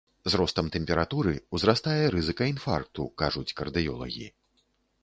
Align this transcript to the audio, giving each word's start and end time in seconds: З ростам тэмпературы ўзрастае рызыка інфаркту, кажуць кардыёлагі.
З 0.31 0.37
ростам 0.39 0.69
тэмпературы 0.75 1.33
ўзрастае 1.57 2.01
рызыка 2.17 2.43
інфаркту, 2.55 3.07
кажуць 3.25 3.49
кардыёлагі. 3.63 4.27